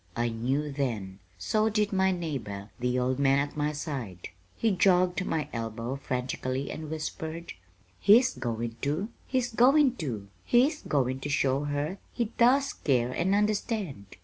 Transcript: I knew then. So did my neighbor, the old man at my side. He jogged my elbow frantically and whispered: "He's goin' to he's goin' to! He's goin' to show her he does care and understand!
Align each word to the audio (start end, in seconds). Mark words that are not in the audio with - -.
I 0.15 0.29
knew 0.29 0.71
then. 0.71 1.19
So 1.37 1.69
did 1.69 1.93
my 1.93 2.11
neighbor, 2.11 2.71
the 2.79 2.97
old 2.97 3.19
man 3.19 3.37
at 3.37 3.55
my 3.55 3.71
side. 3.71 4.29
He 4.57 4.71
jogged 4.71 5.23
my 5.23 5.47
elbow 5.53 5.95
frantically 5.97 6.71
and 6.71 6.89
whispered: 6.89 7.53
"He's 7.99 8.33
goin' 8.33 8.77
to 8.81 9.09
he's 9.27 9.51
goin' 9.53 9.95
to! 9.97 10.27
He's 10.43 10.81
goin' 10.81 11.19
to 11.19 11.29
show 11.29 11.65
her 11.65 11.99
he 12.11 12.31
does 12.39 12.73
care 12.73 13.11
and 13.11 13.35
understand! 13.35 14.15